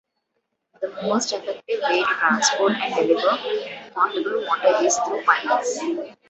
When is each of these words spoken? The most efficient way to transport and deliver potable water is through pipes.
The 0.81 0.89
most 1.03 1.31
efficient 1.31 1.63
way 1.83 1.99
to 2.01 2.05
transport 2.07 2.71
and 2.71 2.95
deliver 2.95 3.37
potable 3.93 4.43
water 4.47 4.83
is 4.83 4.97
through 4.97 5.23
pipes. 5.25 5.79